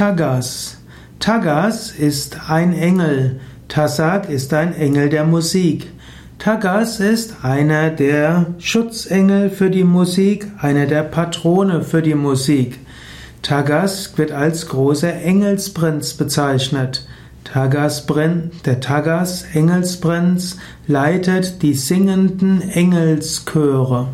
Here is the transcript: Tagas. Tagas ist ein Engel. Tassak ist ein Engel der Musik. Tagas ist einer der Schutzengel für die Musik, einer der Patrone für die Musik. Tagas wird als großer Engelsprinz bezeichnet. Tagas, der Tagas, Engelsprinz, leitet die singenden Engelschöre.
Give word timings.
Tagas. 0.00 0.78
Tagas 1.18 1.90
ist 1.90 2.48
ein 2.48 2.72
Engel. 2.72 3.38
Tassak 3.68 4.30
ist 4.30 4.54
ein 4.54 4.74
Engel 4.74 5.10
der 5.10 5.24
Musik. 5.24 5.92
Tagas 6.38 7.00
ist 7.00 7.44
einer 7.44 7.90
der 7.90 8.46
Schutzengel 8.56 9.50
für 9.50 9.68
die 9.68 9.84
Musik, 9.84 10.46
einer 10.58 10.86
der 10.86 11.02
Patrone 11.02 11.82
für 11.82 12.00
die 12.00 12.14
Musik. 12.14 12.78
Tagas 13.42 14.16
wird 14.16 14.32
als 14.32 14.68
großer 14.68 15.12
Engelsprinz 15.12 16.14
bezeichnet. 16.14 17.06
Tagas, 17.44 18.06
der 18.64 18.80
Tagas, 18.80 19.44
Engelsprinz, 19.52 20.56
leitet 20.86 21.60
die 21.60 21.74
singenden 21.74 22.62
Engelschöre. 22.70 24.08